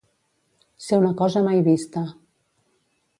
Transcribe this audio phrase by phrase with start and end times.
[0.85, 2.03] Ser una cosa mai vista.